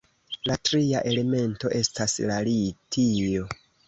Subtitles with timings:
[0.51, 3.45] La tria elemento estas la litio.